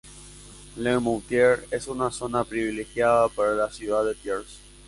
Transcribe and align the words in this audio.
Le 0.77 0.97
Moutier 0.99 1.67
es 1.69 1.87
una 1.87 2.09
zona 2.09 2.43
privilegiada 2.43 3.29
para 3.29 3.51
la 3.51 3.69
ciudad 3.71 4.03
de 4.03 4.15
Thiers. 4.15 4.57